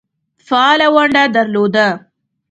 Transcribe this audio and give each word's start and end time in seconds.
فعاله 0.47 0.87
ونډه 0.95 1.23
درلوده. 1.35 1.87